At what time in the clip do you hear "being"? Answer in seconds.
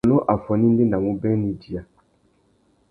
1.21-1.39